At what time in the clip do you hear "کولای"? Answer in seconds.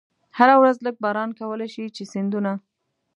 1.39-1.69